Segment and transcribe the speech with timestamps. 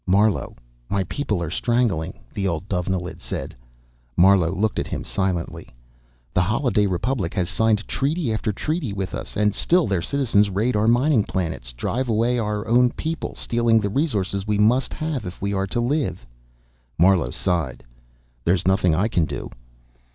[0.07, 0.55] "Marlowe,
[0.89, 3.55] my people are strangling," the old Dovenilid said.
[4.17, 5.69] Marlowe looked at him silently.
[6.33, 10.75] "The Holliday Republic has signed treaty after treaty with us, and still their citizens raid
[10.75, 15.39] our mining planets, driving away our own people, stealing the resources we must have if
[15.39, 16.25] we are to live."
[16.97, 17.83] Marlowe sighed.
[18.43, 19.51] "There's nothing I can do."